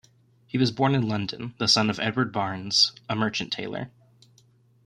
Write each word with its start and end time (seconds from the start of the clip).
He 0.47 0.57
was 0.57 0.71
born 0.71 0.95
in 0.95 1.07
London, 1.07 1.53
the 1.59 1.67
son 1.67 1.87
of 1.87 1.99
Edward 1.99 2.33
Barnes, 2.33 2.91
a 3.07 3.15
merchant 3.15 3.53
taylor. 3.53 3.91